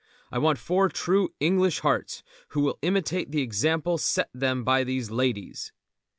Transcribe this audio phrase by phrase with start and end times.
[0.31, 5.11] I want four true English hearts who will imitate the example set them by these
[5.11, 5.71] ladies."